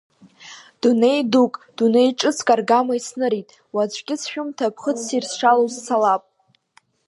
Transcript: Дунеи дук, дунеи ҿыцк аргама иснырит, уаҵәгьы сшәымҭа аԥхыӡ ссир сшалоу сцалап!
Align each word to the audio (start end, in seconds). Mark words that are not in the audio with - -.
Дунеи 0.81 1.21
дук, 1.31 1.53
дунеи 1.77 2.09
ҿыцк 2.19 2.47
аргама 2.53 2.93
иснырит, 2.99 3.49
уаҵәгьы 3.75 4.15
сшәымҭа 4.21 4.65
аԥхыӡ 4.67 4.97
ссир 5.01 5.23
сшалоу 5.29 5.69
сцалап! 5.75 6.23